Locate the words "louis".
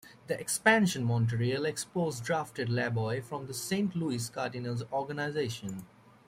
3.95-4.29